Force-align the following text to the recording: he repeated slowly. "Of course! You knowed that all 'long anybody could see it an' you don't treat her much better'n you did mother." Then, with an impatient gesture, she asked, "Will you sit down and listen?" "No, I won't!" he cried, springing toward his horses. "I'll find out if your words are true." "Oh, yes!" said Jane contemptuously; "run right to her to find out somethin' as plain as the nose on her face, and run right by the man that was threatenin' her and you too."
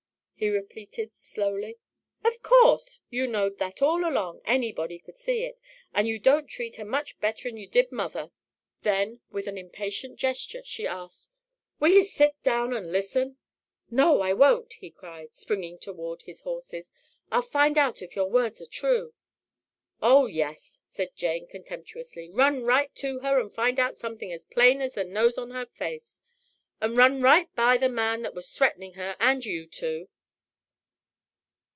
he 0.43 0.49
repeated 0.49 1.15
slowly. 1.15 1.77
"Of 2.25 2.41
course! 2.41 2.99
You 3.11 3.27
knowed 3.27 3.59
that 3.59 3.79
all 3.83 3.99
'long 4.01 4.41
anybody 4.43 4.97
could 4.97 5.15
see 5.15 5.43
it 5.43 5.59
an' 5.93 6.07
you 6.07 6.17
don't 6.17 6.47
treat 6.47 6.77
her 6.77 6.83
much 6.83 7.19
better'n 7.19 7.57
you 7.57 7.67
did 7.67 7.91
mother." 7.91 8.31
Then, 8.81 9.19
with 9.29 9.45
an 9.45 9.55
impatient 9.59 10.15
gesture, 10.17 10.63
she 10.65 10.87
asked, 10.87 11.29
"Will 11.79 11.91
you 11.91 12.03
sit 12.03 12.41
down 12.41 12.73
and 12.73 12.91
listen?" 12.91 13.37
"No, 13.91 14.21
I 14.21 14.33
won't!" 14.33 14.73
he 14.73 14.89
cried, 14.89 15.35
springing 15.35 15.77
toward 15.77 16.23
his 16.23 16.41
horses. 16.41 16.91
"I'll 17.31 17.43
find 17.43 17.77
out 17.77 18.01
if 18.01 18.15
your 18.15 18.27
words 18.31 18.63
are 18.63 18.79
true." 18.81 19.13
"Oh, 20.01 20.25
yes!" 20.25 20.79
said 20.87 21.15
Jane 21.15 21.45
contemptuously; 21.45 22.31
"run 22.31 22.63
right 22.63 22.89
to 22.95 23.19
her 23.19 23.39
to 23.43 23.47
find 23.51 23.79
out 23.79 23.95
somethin' 23.95 24.31
as 24.31 24.45
plain 24.45 24.81
as 24.81 24.95
the 24.95 25.03
nose 25.03 25.37
on 25.37 25.51
her 25.51 25.67
face, 25.67 26.19
and 26.81 26.97
run 26.97 27.21
right 27.21 27.55
by 27.55 27.77
the 27.77 27.89
man 27.89 28.23
that 28.23 28.33
was 28.33 28.49
threatenin' 28.51 28.93
her 28.93 29.15
and 29.19 29.45
you 29.45 29.67
too." 29.67 30.09